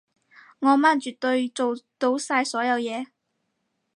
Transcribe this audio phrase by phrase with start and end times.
[0.57, 3.09] 我媽絕對做到晒所有嘢